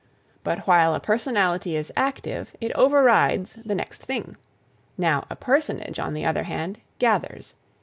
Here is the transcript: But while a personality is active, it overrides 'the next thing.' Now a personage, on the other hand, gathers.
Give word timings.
But 0.43 0.61
while 0.65 0.95
a 0.95 0.99
personality 0.99 1.75
is 1.75 1.93
active, 1.95 2.55
it 2.59 2.71
overrides 2.71 3.53
'the 3.63 3.75
next 3.75 4.01
thing.' 4.01 4.35
Now 4.97 5.27
a 5.29 5.35
personage, 5.35 5.99
on 5.99 6.15
the 6.15 6.25
other 6.25 6.45
hand, 6.45 6.79
gathers. 6.97 7.53